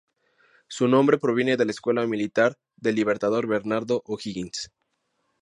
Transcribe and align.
Su 0.67 0.87
nombre 0.87 1.19
proviene 1.19 1.57
de 1.57 1.65
la 1.65 1.69
Escuela 1.69 2.07
Militar 2.07 2.57
del 2.75 2.95
Libertador 2.95 3.45
Bernardo 3.45 4.01
O'Higgins. 4.07 4.71